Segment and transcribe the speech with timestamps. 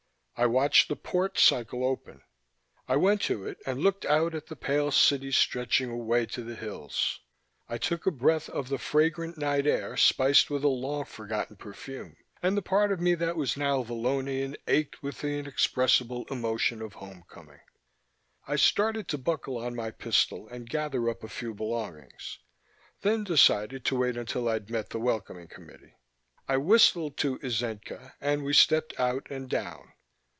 [0.37, 2.23] I watched the port cycle open;
[2.87, 6.55] I went to it and looked out at the pale city stretching away to the
[6.55, 7.19] hills.
[7.69, 12.15] I took a breath of the fragrant night air spiced with a long forgotten perfume,
[12.41, 16.93] and the part of me that was now Vallonian ached with the inexpressible emotion of
[16.93, 17.61] homecoming.
[18.47, 22.39] I started to buckle on my pistol and gather up a few belongings,
[23.01, 25.93] then decided to wait until I'd met the welcoming committee.
[26.47, 29.93] I whistled to Itzenca and we stepped out and down.